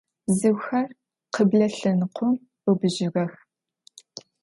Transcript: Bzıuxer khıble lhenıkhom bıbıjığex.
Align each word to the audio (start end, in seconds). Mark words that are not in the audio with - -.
Bzıuxer 0.27 0.87
khıble 1.33 1.67
lhenıkhom 1.73 2.35
bıbıjığex. 2.63 3.33